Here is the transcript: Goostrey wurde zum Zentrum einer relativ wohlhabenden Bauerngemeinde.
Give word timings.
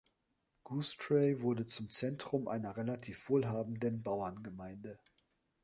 Goostrey 0.63 1.41
wurde 1.41 1.67
zum 1.67 1.91
Zentrum 1.91 2.47
einer 2.47 2.75
relativ 2.75 3.29
wohlhabenden 3.29 4.01
Bauerngemeinde. 4.01 4.97